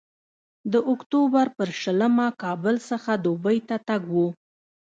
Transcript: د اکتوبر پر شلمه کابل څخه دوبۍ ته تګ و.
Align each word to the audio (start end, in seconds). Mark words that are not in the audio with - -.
د 0.71 0.73
اکتوبر 0.93 1.45
پر 1.57 1.69
شلمه 1.81 2.27
کابل 2.43 2.75
څخه 2.89 3.11
دوبۍ 3.25 3.57
ته 3.67 3.77
تګ 3.87 4.03
و. 4.13 4.15